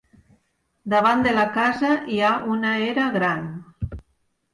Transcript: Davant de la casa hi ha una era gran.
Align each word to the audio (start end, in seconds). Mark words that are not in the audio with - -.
Davant 0.93 1.19
de 1.27 1.33
la 1.35 1.43
casa 1.57 1.91
hi 2.13 2.17
ha 2.29 2.31
una 2.53 2.71
era 2.87 3.05
gran. 3.19 3.45